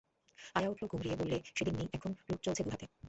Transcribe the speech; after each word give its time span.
আয়া 0.55 0.69
উঠল 0.69 0.83
গুমরিয়ে, 0.85 1.15
বললে, 1.15 1.37
সেদিন 1.57 1.75
নেই, 1.75 1.87
এখন 1.93 2.11
লুঠ 2.27 2.39
চলছে 2.41 2.61
দু 2.63 2.69
হাতে। 2.69 2.85